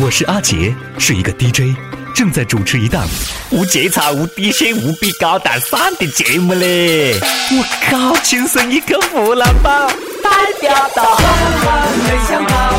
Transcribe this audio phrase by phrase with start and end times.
[0.00, 1.76] 我是阿杰，是一个 DJ，
[2.14, 3.04] 正在主持一档
[3.50, 7.18] 无节操、无底线、无比高大上的节目嘞！
[7.50, 9.88] 我靠，亲生一个湖南宝，
[10.22, 10.30] 代
[10.60, 11.18] 表到
[12.06, 12.74] 没想到。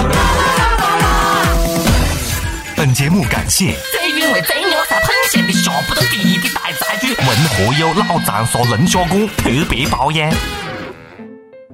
[2.77, 10.31] 本节目感谢最原味、最牛才喷咸的下不得地的大菜具，文和友老长沙龙虾锅特别包养。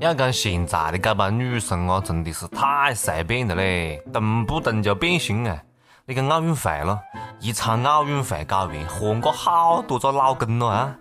[0.02, 5.57] 要讲现在的这帮女生啊，真的是太随便了嘞，动不动就变心啊！
[6.05, 7.00] 你看奥运会了，
[7.39, 10.96] 一场奥运会搞完，换过好多个老公了啊！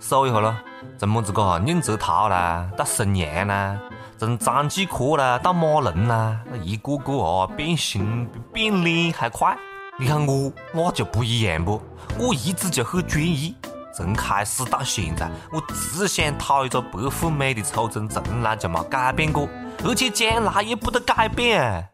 [0.00, 0.56] 数一下咯，
[0.98, 3.78] 从么子个宁泽涛啦，到孙杨啦，
[4.18, 9.56] 从张继科啦到马龙啦，那一个个啊变心变脸还快。
[9.96, 11.80] 你看我那就不一样不，
[12.18, 13.54] 我一直就很专一。
[13.92, 19.48] 从开始到现在，我只想讨一个白富美的初衷，从来就没改变过，
[19.84, 21.84] 而且将来也不得改变。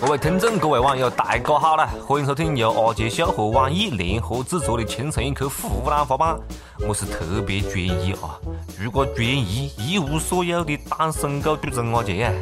[0.00, 1.88] 各位听众，各位网友，大家好啦！
[2.06, 6.36] 欢迎收听由阿杰秀和网易联合制作的《青春一刻湖南话版》，
[6.86, 8.38] 我是特别专一啊！
[8.78, 12.32] 如果专一一无所有的单身狗主持人阿杰啊！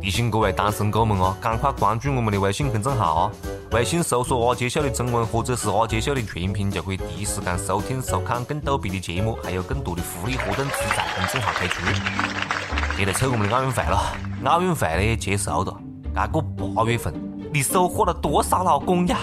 [0.00, 3.32] 提醒各位单身狗们哦，赶快关注我们的微信公众号哦！
[3.72, 11.82] 微信搜索“阿杰秀”的中文或者是“阿杰秀”的全拼，就可以第一时间收听收看更逗逼的节目，还有更多的福利活动只在公众号推出。
[12.96, 14.00] 别来凑我们的奥运会了，
[14.44, 15.78] 奥运会呢结束了，
[16.14, 16.40] 这个
[16.74, 17.12] 八月份
[17.52, 19.18] 你收获了多少老公呀？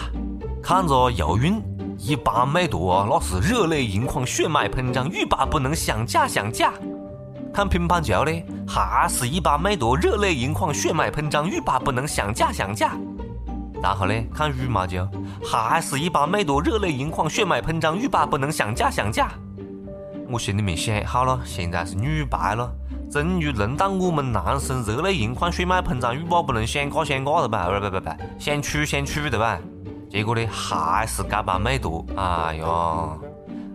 [0.62, 1.60] 看着游泳，
[1.98, 6.72] 一般美图啊，那是热泪盈眶、血脉喷张、欲罢不能、想嫁想嫁。
[7.52, 8.32] 看乒乓球呢，
[8.68, 12.96] 还是一把妹多，热泪盈眶，血脉喷张，欲罢不能，想嫁想嫁。
[13.86, 15.08] 然后呢，看羽毛球，
[15.44, 19.30] 还是一把妹多，热泪盈眶，血脉喷张，欲罢不能，想嫁想嫁。
[20.28, 22.68] 我心里面想，好了，现在是女排了，
[23.12, 27.68] 终于轮到我们男生热泪盈眶，血脉喷张，欲罢不能，想嫁想嫁了吧？
[27.68, 29.60] 不不不不，想娶想娶的吧？
[30.10, 32.04] 结果呢，还是这把妹多。
[32.16, 33.10] 哎呀，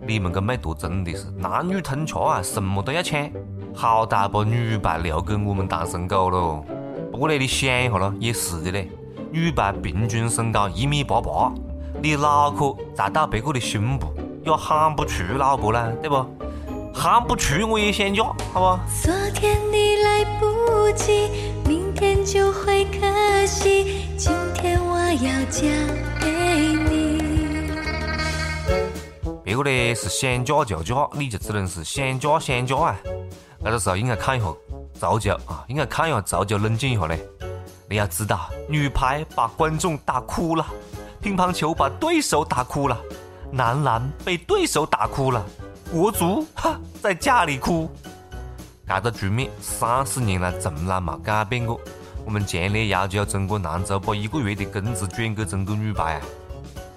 [0.05, 3.31] 你们个妹多真的是男女通吃啊，什么都要抢。
[3.73, 6.65] 好歹把女排留给我们单身狗喽！
[7.13, 8.91] 不过呢，你想一下咯，也是的嘞。
[9.31, 11.51] 女排平均身高一米八八，
[12.01, 14.13] 你脑壳再到别个的胸部，
[14.45, 16.25] 也喊不出老婆啦，对不？
[16.93, 18.79] 喊不出我也想嫁，好不？
[19.01, 21.29] 昨天你来不及，
[21.65, 25.61] 明天就会可惜，今天我要嫁
[26.19, 27.21] 给你。
[29.45, 32.97] 别个呢是想嫁就嫁，你就只能是想嫁想嫁啊！
[33.63, 34.47] 这个时候应该看一下
[34.93, 37.17] 足球啊，应该看一下足球，冷静一下嘞。
[37.91, 40.65] 你要知道，女排把观众打哭了，
[41.19, 42.97] 乒乓球把对手打哭了，
[43.51, 45.45] 男篮被对手打哭了，
[45.91, 47.91] 国足哈在家里哭。
[48.87, 51.77] 这个局面三十年来从来没改变过。
[52.23, 56.21] 我们强烈要求中国男足把一个月的工资转给中国女排啊！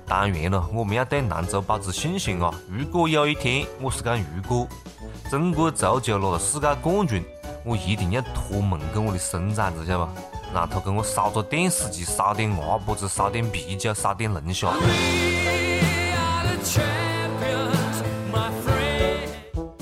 [0.07, 2.55] 当然了，我们要对男足保持信心啊！
[2.71, 4.69] 如果有一天，我是讲如果。
[5.29, 7.25] 中国足球拿了世界冠军，
[7.65, 10.34] 我一定要托梦给我的孙崽子，晓得不？
[10.55, 14.69] 让他给我烧个电视机，烧点鸭脖子，烧点啤酒，烧点龙虾。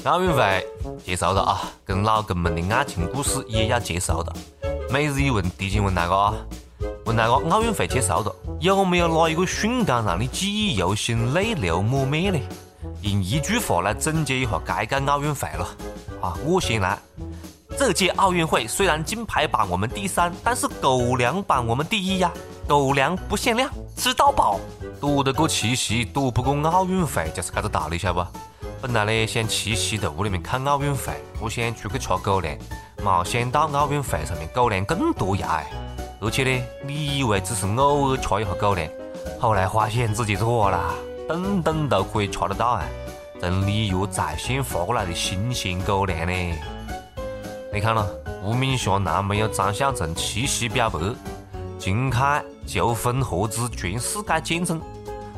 [0.04, 0.66] 奥运会
[1.04, 4.32] 结束了啊，跟老公们的爱情故事也要结束了。
[4.90, 6.34] 每日一问，提前问大家啊，
[7.04, 12.40] 问大家奥运会结束了，有没有哪一个瞬间让你记忆犹新、泪流满面呢？
[13.02, 15.68] 用一句话来总结一下该届奥运会了
[16.22, 16.34] 啊！
[16.44, 16.98] 我先来，
[17.84, 22.30] 这届奥运会虽然金牌榜我们第三，但是狗粮榜我们第一呀！
[22.68, 24.60] 狗粮不限量，吃到饱。
[25.00, 28.38] 躲得过七夕，躲不过奥运会，就是这个道理，晓得不？
[28.80, 32.56] 本来呢想七夕在屋里面看奥运会，不想出去吃狗粮，
[33.02, 35.64] 没想到奥运会上面狗粮更多呀！
[36.20, 38.88] 而且呢，你以为只是偶尔吃一下狗粮，
[39.40, 40.94] 后来发现自己错了。
[41.26, 42.84] 顿顿都可以吃得到啊！
[43.40, 46.56] 从里约在线发过来的新鲜狗粮呢？
[47.74, 48.06] 你看咯，
[48.44, 50.98] 吴敏霞男朋友张孝成七夕表白，
[51.78, 54.78] 秦凯求婚合资全世界见证，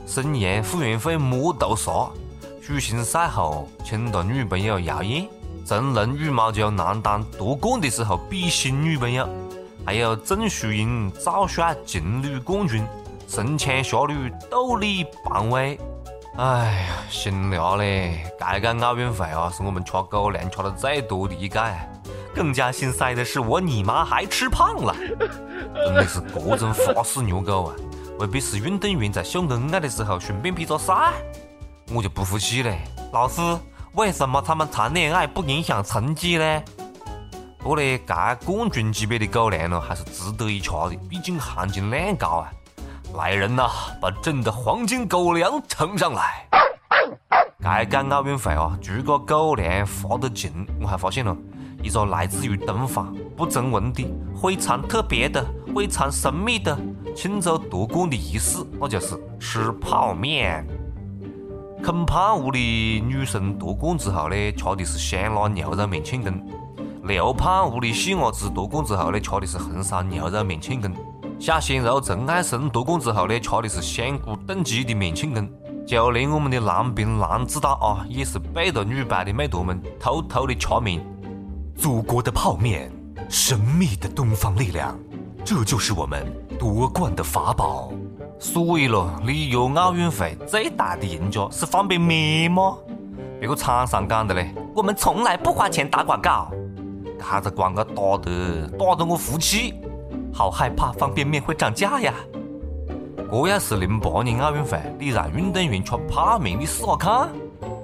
[0.04, 2.10] 孙杨傅园慧摸头杀，
[2.60, 5.28] 许昕赛后请他女朋友姚燕，
[5.64, 9.28] 成龙羽毛球男单夺冠的时候比心女朋友，
[9.86, 12.84] 还有郑淑英赵帅情侣冠军。
[13.28, 15.78] 神枪侠侣斗力傍位，
[16.36, 18.26] 哎呀，心凉嘞！
[18.40, 21.60] 这届奥运会啊，是我们吃狗粮吃的最多的一届。
[22.34, 24.94] 更加心塞的是，我你妈还吃胖了，
[25.74, 27.74] 真的是各种花式虐狗啊！
[28.18, 31.12] 未必是运动员在秀恩爱的时候顺便比个赛？
[31.92, 32.80] 我就不服气嘞！
[33.12, 33.40] 老师，
[33.92, 36.62] 为什么他们谈恋爱不影响成绩呢？
[37.58, 42.50] 不过呢，该冠军级别的狗粮呢，还是值得一吃的，毕竟含金量高啊！
[43.14, 43.70] 来人呐，
[44.00, 46.46] 把朕的黄金狗粮呈上来！
[47.62, 51.34] 该届奥运会啊，除个狗粮发得劲，我还发现了
[51.84, 54.06] 一个来自于东方、不成文的、
[54.40, 55.44] 非常特别的、
[55.76, 56.74] 非常神秘的
[57.14, 60.66] 庆祝夺冠的仪式，那就是吃泡面。
[61.82, 66.32] 啃胖屋的女生夺冠之后呢，吃的是香辣牛肉面庆功；
[67.02, 70.90] 刘胖屋的细伢子夺冠之后呢，吃的是红烧牛肉面庆功；
[71.38, 75.46] 小鲜肉陈爱生夺冠之后呢，吃的是香菇炖鸡的面庆功。
[75.86, 81.04] 就连我们的郎平郎指导啊，也是背着女排的妹坨们偷偷的吃面。
[81.76, 82.90] 祖国的泡面，
[83.28, 84.98] 神秘的东方力量，
[85.44, 86.24] 这就是我们
[86.58, 87.92] 夺冠的法宝。
[88.38, 92.76] 所以咯，里约奥运会最大的赢家是方便面吗？
[93.40, 96.50] 别个厂商讲的嘞，我们从来不花钱打广告。
[97.18, 99.74] 这个广告打得打得我服气，
[100.32, 102.12] 好害怕方便面会涨价呀。
[103.30, 107.28] 这要是零八年奥运会，你让运动员吃泡面，你试下看，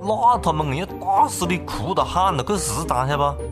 [0.02, 3.49] 那他们硬要打死你哭到喊了去食堂，晓得不？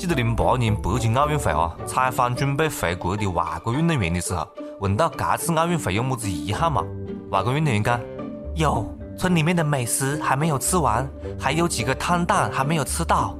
[0.00, 4.48] 记得零八年北京奥运会啊，采访准备回国的外国运动员的时候，
[4.80, 6.82] 问到这次奥运会有么子遗憾嘛？
[7.28, 8.00] 外国运动员讲：
[8.54, 11.06] 有，村里面的美食还没有吃完，
[11.38, 13.36] 还有几个摊蛋还没有吃到。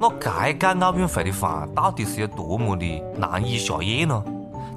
[0.00, 4.24] 那这届奥运会的饭到底是有多么的难以下咽呢？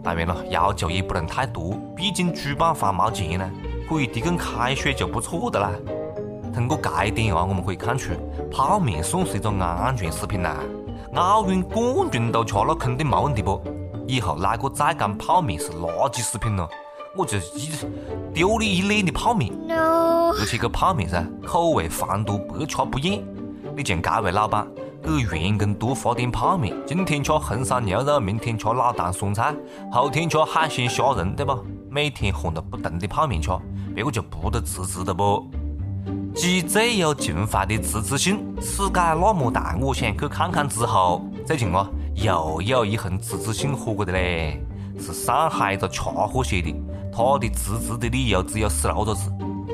[0.03, 3.49] 当然了，要求也不能太多，毕竟主办方没钱呢，
[3.87, 5.71] 可以提供开水就不错的啦。
[6.55, 8.13] 通过这一点啊，我们可以看出，
[8.49, 10.55] 泡面算是一种安全食品啦。
[11.13, 13.61] 奥运冠军都吃了，肯定没问题不？
[14.07, 16.65] 以后哪个再讲泡面是垃圾食品了，
[17.17, 17.69] 我就一
[18.33, 19.51] 丢你一脸的泡面。
[19.69, 23.21] 而且个泡面噻，口味繁多，百吃不厌。
[23.75, 24.65] 你像这位老板。
[25.03, 29.53] 给员工多发点泡面，今天吃红烧牛肉，明天吃老坛酸菜，
[29.91, 31.55] 后天吃海鲜虾仁，对不？
[31.91, 33.51] 每天换着不同的泡面吃，
[33.93, 35.45] 别个就不得辞职的不？
[36.35, 44.61] 继最有情怀的辞职信，世界那么大，我想去看看之后，最近啊，又有一封辞职信火过的嘞，
[44.99, 46.75] 是上海一个吃货写的，
[47.09, 49.31] 他的辞职的理由只有十六个字：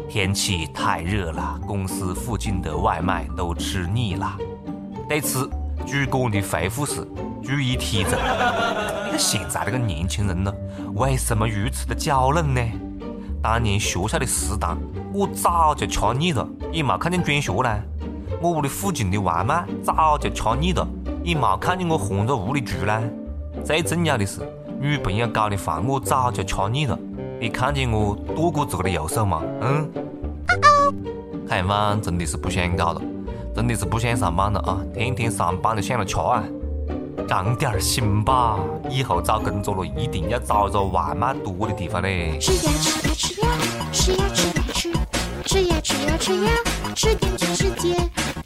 [0.07, 4.37] 天气太热了，公司附近的外卖都吃腻了。
[5.09, 5.49] 对此，
[5.87, 7.03] 主管的回复是：
[7.43, 8.13] 注意体重。
[9.17, 10.53] 现在这个年轻人呢，
[10.93, 12.61] 为什么如此的娇嫩呢？
[13.41, 14.77] 当年学校的食堂，
[15.11, 17.81] 我早就吃腻了，也没看见转学呢。
[18.39, 20.87] 我屋里附近的外卖，早就吃腻了，
[21.23, 23.01] 也没看见我换着屋里住呢。
[23.63, 24.41] 最重要的是，
[24.79, 26.97] 女朋友搞的饭，我早就吃腻了。
[27.39, 29.41] 你看见我剁过自己的右手吗？
[29.61, 29.89] 嗯。
[31.49, 33.01] 看饭真的是不想搞了。
[33.53, 34.79] 真的是不想上班了啊！
[34.93, 36.41] 天天上班就想着吃啊，
[37.31, 38.59] 长点心吧！
[38.89, 42.37] 以后找工作了，一定要找一个外卖多的地方嘞。
[42.41, 43.47] 吃呀吃呀吃呀，
[43.93, 44.91] 吃呀吃呀吃，
[45.45, 46.51] 吃呀吃呀吃呀，
[46.93, 47.95] 吃遍全世界，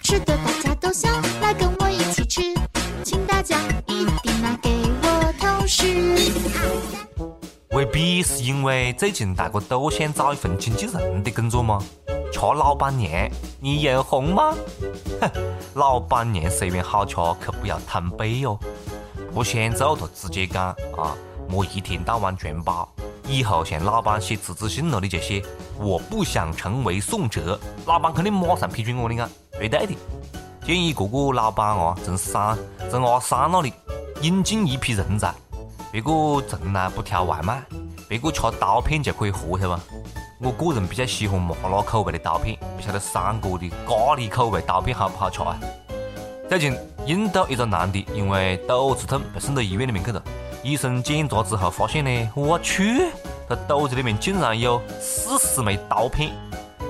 [0.04, 1.12] 吃的大家都想
[1.42, 2.42] 来跟我一起吃，
[3.04, 4.70] 请大家一定拿给
[5.02, 6.16] 我同时。
[7.72, 11.82] 未必是因为最近大家都想找一份经纪人的工作吗？
[12.32, 13.30] 吃老板娘，
[13.60, 14.54] 你眼红吗？
[15.22, 15.30] 哼，
[15.74, 18.58] 老板娘虽然好吃，可不要贪杯哟。
[19.34, 20.68] 不想做就直接讲
[20.98, 21.16] 啊，
[21.50, 22.88] 莫一天到晚全包。
[23.28, 25.44] 以后向老板写辞职信了，你就写
[25.80, 29.30] 我不想成为宋哲，老板肯定马上批准我的啊，
[29.60, 29.94] 绝对的。
[30.66, 32.58] 建议各个老板啊，从三
[32.90, 33.74] 从阿三那里
[34.22, 35.34] 引进一批人才，
[35.92, 36.12] 别个
[36.48, 37.64] 从来不挑外卖，
[38.08, 39.84] 别个吃刀片就可以活，晓得吧？
[40.38, 45.58] 我个人比较喜欢麻辣口味的刀片，不晓得三哥的咖喱口味刀片好不好吃啊？
[46.50, 50.22] 最近印度一个男的因为肚子痛被送到医院里面去了，
[50.62, 53.06] 医生检查之后发现呢，我去，
[53.48, 56.34] 他肚子里面竟然有四十枚刀片，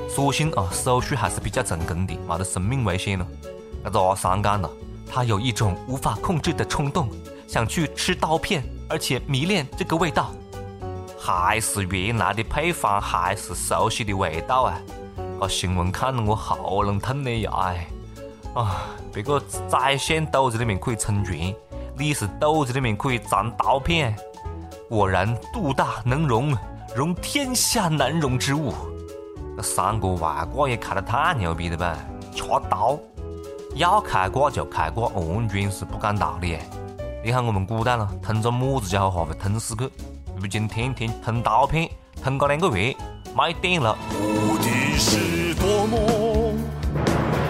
[0.09, 3.27] 所幸啊手术还是比较成功的，没得生命危险了。
[3.83, 4.67] 那个阿三讲了，
[5.07, 7.07] 他有一种无法控制的冲动，
[7.47, 10.31] 想去吃刀片，而且迷恋这个味道。
[11.25, 14.79] 还是原来的配方，还是熟悉的味道啊！
[15.41, 17.51] 这新闻看得我喉咙痛的呀！
[17.63, 17.87] 哎，
[18.53, 21.51] 啊，别个宰相肚子里面可以充权，
[21.97, 24.15] 你是肚子里面可以藏刀片，
[24.87, 26.55] 果然肚大能容，
[26.95, 28.71] 容天下难容之物。
[29.57, 31.97] 那三个外挂也开得太牛逼了吧？
[32.35, 32.99] 吃刀，
[33.73, 36.59] 要开挂就开挂，完全是不讲道理。
[37.23, 39.89] 你看我们古代了，通个么子家伙话会通死去？
[40.37, 41.89] 如今天天吞刀片，
[42.21, 42.95] 吞个两个月，
[43.35, 43.97] 没电了。
[44.11, 45.97] 无敌是多么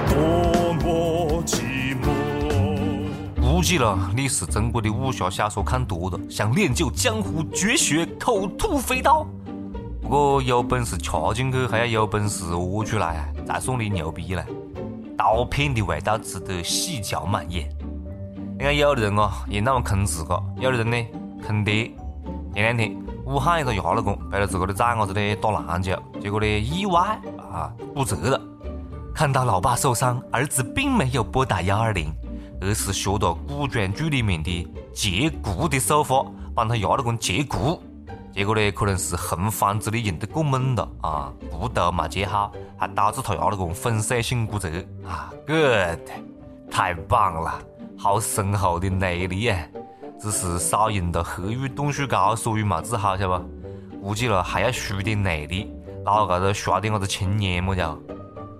[0.08, 2.12] 多么寂寞。
[3.42, 9.26] 估计了你是中国的武侠小说看多了，想练就江湖绝学口吐飞刀。
[10.02, 13.26] 不过有本事掐进去，还要有本事屙出来啊！
[13.48, 14.46] 再说你牛逼了，
[15.18, 17.68] 刀片的味道值得细嚼慢咽。
[18.60, 20.98] 你看有的人哦，也那么坑自个；有的人呢，
[21.46, 21.92] 坑爹。
[22.56, 22.96] 前两天，
[23.26, 27.20] 武汉一个伢老公陪着自个的崽伢子呢打篮球，结果呢意外
[27.52, 28.42] 啊骨折了。
[29.14, 32.14] 看到老爸受伤，儿子并没有拨打幺二零，
[32.62, 37.84] 而是学到古装剧里面的截骨的手法，帮他伢老公截骨。
[38.34, 44.70] 结果呢，可能是横翻子的用得过猛了啊，骨头没接好，还导致他伢老公粉碎性骨折
[45.06, 46.10] 啊！Good，
[46.72, 47.60] 太棒了，
[47.98, 49.60] 好深厚的内力啊！
[50.20, 53.46] 只是少用了黑玉冻雪糕，所以没治好，晓得不？
[54.02, 57.98] 估计了还要输点内力，脑高头刷点啥子青年么叫？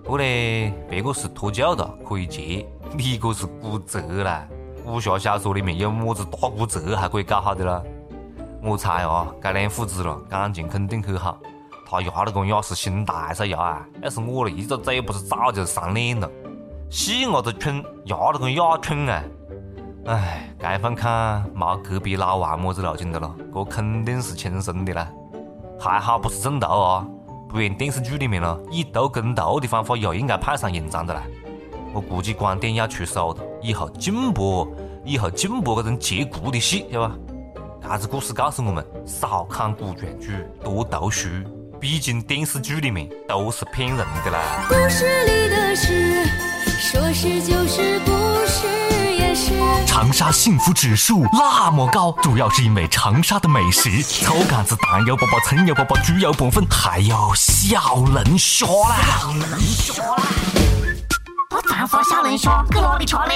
[0.02, 0.24] 不过呢，
[0.88, 4.46] 别个是脱臼了，可以接，你这是骨折了。
[4.84, 7.82] 武侠小说里面有么子大骨折还可以搞好的啦？
[8.62, 11.38] 我猜啊，这两父子了感情肯定很好。
[11.88, 13.86] 他丫老公也是心大噻牙啊！
[14.02, 16.28] 要是我了，一个嘴不是早就上脸了。
[16.90, 19.22] 细伢子蠢，丫老公也蠢啊！
[20.06, 25.08] 哎，这番看没隔壁老王么子路径的了，这肯定是亲生的啦。
[25.80, 27.04] 还好不是中毒啊，
[27.48, 31.22] 不然电视剧里面了以毒攻毒的方法又应该派上用场的啦。
[31.92, 34.68] 我估计广电要出手了，以后禁播，
[35.04, 37.16] 以后禁播这种截骨的戏，晓得吧？
[37.82, 41.28] 这子故事告诉我们：少看古装剧，多读书。
[41.80, 44.66] 毕竟电视剧里面都是骗人的啦。
[44.68, 46.24] 故事里的事，
[46.64, 48.25] 说是就是，不。
[49.86, 58.96] 长沙幸福指数那么高，主要是因为长沙的美食：臭干子、蛋油粑粑、葱油粑粑、猪油拌粉，还有小龙虾啦。
[59.20, 60.75] 小龙虾啦！
[61.50, 63.32] 我丈夫小龙虾搁哪里吃呢？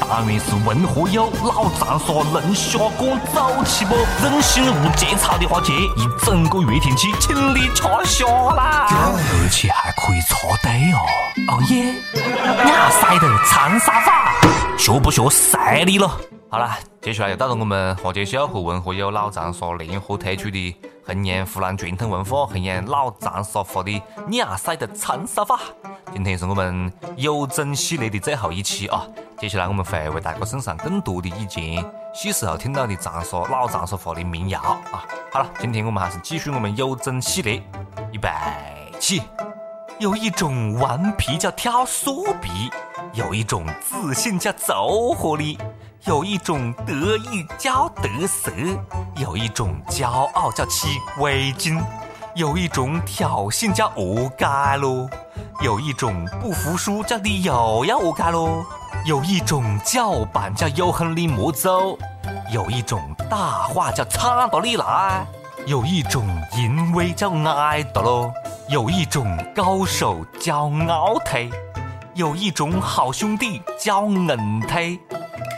[0.00, 3.94] 当然是文和友老长沙龙虾馆走起不？
[4.22, 8.86] 任性无节操的话，接一整个月天气，请你吃虾啦！
[8.88, 10.98] 而且还可以插队哦！
[11.48, 11.94] 哦耶！
[12.68, 14.32] 亚塞的长沙话，
[14.78, 16.08] 学不学晒你了。
[16.48, 16.70] 好了，
[17.00, 25.58] 接下来又到了我们花姐秀和文和友老长沙联合推出的弘扬湖南传统文化、弘扬老长沙话的亚塞的长沙话。
[26.12, 29.04] 今天是我们有整系列的最后一期啊！
[29.36, 35.04] 接下来我们会为大家送上更多的以前小时候听到的长沙老长沙话的民谣啊！
[35.32, 37.60] 好了，今天我们还是继续我们有整系列，
[38.12, 38.28] 预备
[39.00, 39.22] 起！
[39.98, 42.70] 有一种顽皮叫挑唆皮，
[43.12, 45.58] 有一种自信叫走火力，
[46.04, 48.50] 有一种得意叫得瑟，
[49.14, 51.80] 有一种骄傲叫起围巾。
[52.34, 55.08] 有一种挑衅叫恶改咯，
[55.60, 58.66] 有一种不服输叫你又要恶改咯，
[59.04, 61.96] 有一种叫板叫有恨你莫走，
[62.50, 65.24] 有一种大话叫唱到你来，
[65.66, 68.32] 有一种淫威叫挨到咯，
[68.68, 71.48] 有一种高手叫傲退，
[72.14, 74.98] 有一种好兄弟叫硬推，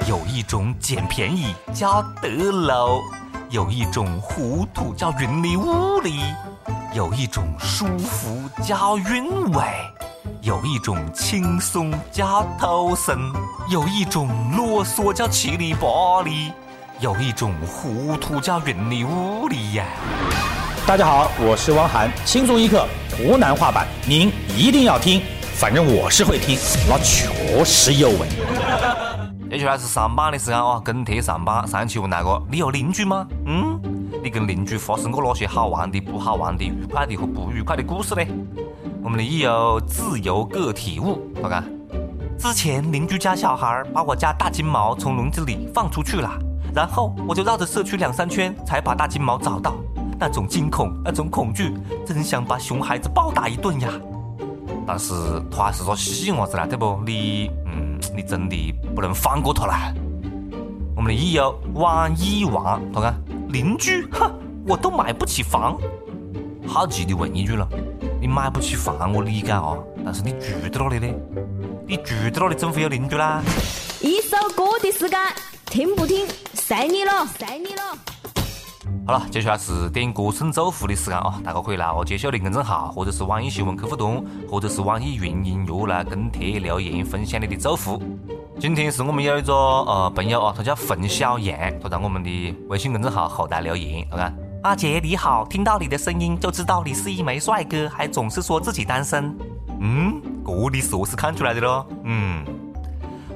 [0.07, 3.01] 有一种捡便宜叫得漏，
[3.49, 6.21] 有一种糊涂叫云里雾里。
[6.93, 9.65] 有一种舒服叫韵味，
[10.43, 13.33] 有一种轻松叫偷生，
[13.71, 16.53] 有一种啰嗦叫七里八里，
[17.01, 19.87] 有一种糊涂叫云里雾里呀。
[20.87, 25.23] 大家好，我是汪涵，轻松一刻湖南话版，您一定要听，
[25.55, 26.59] 反正我是会听，
[26.91, 28.29] 那确实有味。
[29.55, 31.65] 接下来是上班的时间啊，跟帖上班。
[31.69, 33.25] 上期问那个，你有邻居吗？
[33.47, 33.81] 嗯。
[34.21, 38.23] 你跟邻居发生过哪些好玩的、不好玩的、愉快的和不愉快的故事呢？
[39.01, 41.63] 我们的益友自由个体物，好看。
[42.37, 46.37] 之前邻居家小孩把我家大金毛从笼子里放出去了，
[46.75, 49.77] 然后我就绕着社区两三圈才把大金毛找到。
[50.19, 51.73] 那种惊恐，那种恐惧，
[52.05, 53.89] 真想把熊孩子暴打一顿呀！
[54.85, 55.15] 但是
[55.49, 57.01] 他还是个细伢子啦，对不？
[57.07, 59.93] 你，嗯，你真的不能放过他啦。
[60.97, 63.15] 我们的益友万一王，好看。
[63.49, 64.33] 邻居，哼，
[64.67, 65.79] 我都买不起房。
[66.67, 67.69] 好奇的问一句了，
[68.21, 71.15] 你买不起房，我理解啊，但是你住在哪里呢？
[71.87, 73.43] 你住在哪里，总会有邻居啦。
[74.01, 75.19] 一首歌的时间，
[75.67, 77.83] 听不听，随你了，随你了。
[79.07, 81.39] 好了，接下来是点歌送祝福的时间啊！
[81.45, 88.03] 大家可以来我，接秀的公众号，或者是网易新闻客户端，或者是网易云音乐来跟帖留言，分享你的祝福。
[88.57, 99.37] 今天是我们有一个呃朋友啊，他叫冯小阳，他在我们的微信公众号后台留言，看看阿杰你好，听到你的声音就知道你是一枚帅哥，还总是说自己单身。
[99.81, 101.85] 嗯，这你是何是看出来的咯？
[102.05, 102.45] 嗯，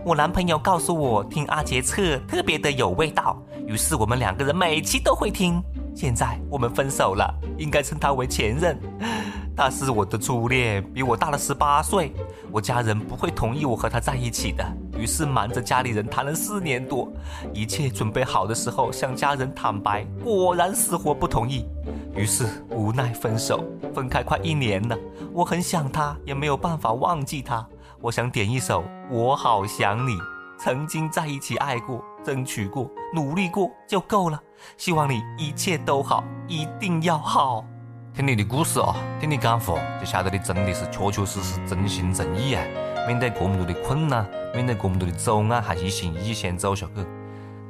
[0.04, 5.62] 我男朋友告诉我听阿杰测特别的有味道，于是我们两个人每期都会听。
[5.99, 8.78] 现在我们分手了，应该称他为前任。
[9.57, 12.12] 他是我的初恋，比我大了十八岁。
[12.52, 14.64] 我家人不会同意我和他在一起的，
[14.97, 17.12] 于是瞒着家里人谈了四年多。
[17.52, 21.67] 一切准备好的时候，向家人坦白，果然死活不同意。
[22.14, 24.97] 于是无奈分手，分开快一年了。
[25.33, 27.67] 我很想他，也没有办法忘记他。
[28.00, 30.12] 我想点一首《我好想你》，
[30.59, 34.43] 曾经在一起爱过，争取过，努力过就够了。
[34.77, 37.65] 希望你一切都好，一定要好。
[38.12, 42.65] 听你的故事啊，听你讲话，就晓得你真的是确确实实真心真意啊！
[43.07, 47.07] 面对这么多的困难，面对这么多的阻碍，还一心一意想走下去。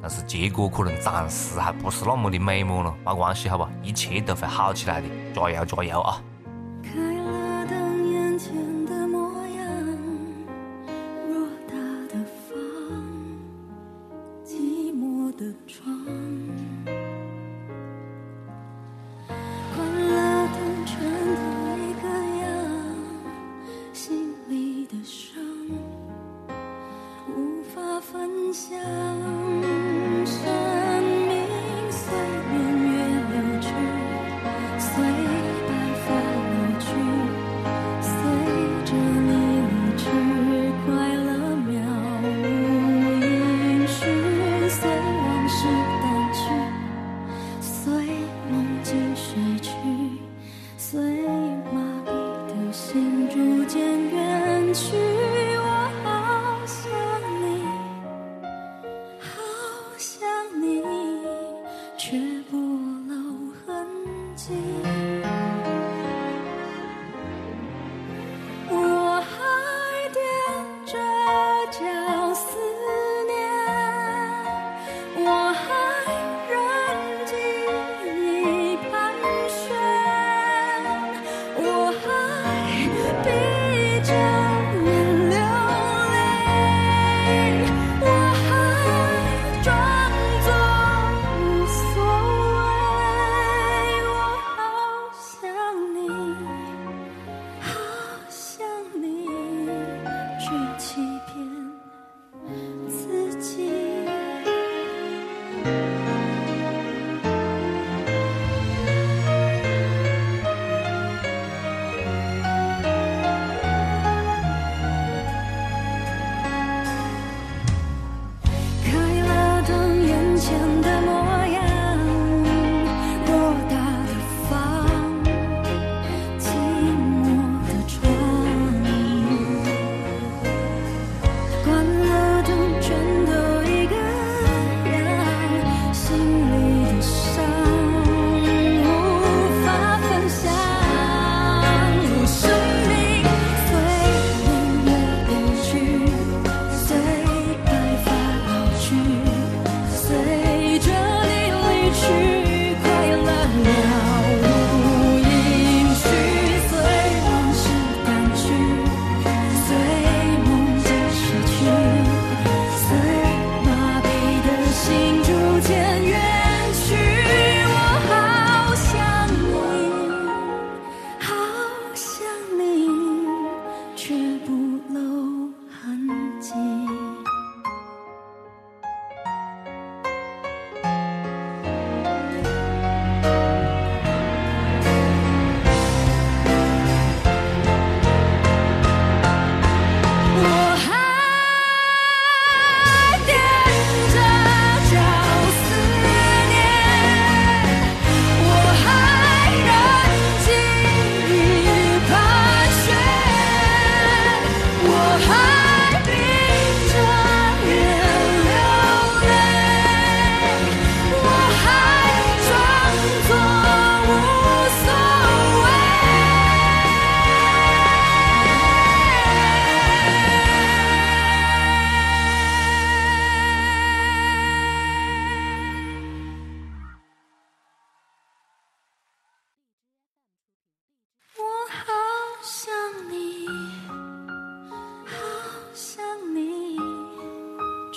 [0.00, 6.23] 但是结果可能暂时还不是那么的美满了，没关系，好吧，一切都会好起来的，加油加油啊！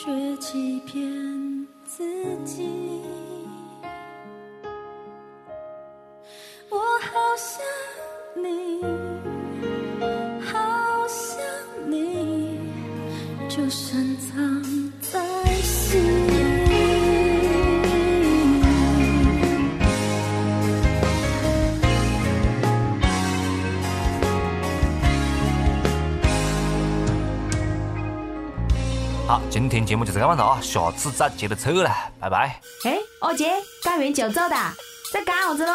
[0.03, 0.99] 却欺骗
[1.85, 2.03] 自
[2.43, 2.67] 己。
[6.71, 7.61] 我好想
[8.43, 8.81] 你，
[10.43, 11.37] 好想
[11.87, 12.57] 你，
[13.47, 14.10] 就算。
[29.51, 32.57] 今天节目就这样子啊，下次再接着扯了，拜拜。
[32.85, 33.51] 哎，二姐，
[33.83, 34.55] 干完就走的，
[35.11, 35.73] 在干啥子喽？